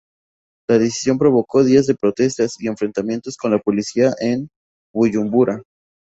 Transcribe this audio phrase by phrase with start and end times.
[0.67, 4.47] La decisión provocó días de protestas y enfrentamientos con la policía en
[4.91, 5.61] Buyumbura.